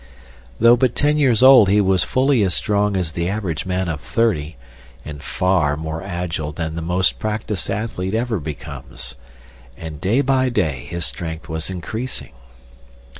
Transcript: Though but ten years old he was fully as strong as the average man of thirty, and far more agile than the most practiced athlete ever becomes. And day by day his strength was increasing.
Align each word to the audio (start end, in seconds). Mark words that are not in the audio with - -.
Though 0.59 0.75
but 0.75 0.95
ten 0.95 1.19
years 1.19 1.43
old 1.43 1.69
he 1.69 1.79
was 1.79 2.03
fully 2.03 2.41
as 2.41 2.55
strong 2.55 2.97
as 2.97 3.11
the 3.11 3.29
average 3.29 3.67
man 3.67 3.87
of 3.87 4.01
thirty, 4.01 4.57
and 5.05 5.21
far 5.21 5.77
more 5.77 6.01
agile 6.01 6.51
than 6.51 6.73
the 6.73 6.81
most 6.81 7.19
practiced 7.19 7.69
athlete 7.69 8.15
ever 8.15 8.39
becomes. 8.39 9.13
And 9.77 10.01
day 10.01 10.21
by 10.21 10.49
day 10.49 10.85
his 10.89 11.05
strength 11.05 11.47
was 11.47 11.69
increasing. 11.69 12.31